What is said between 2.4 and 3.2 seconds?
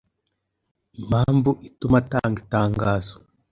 itangazo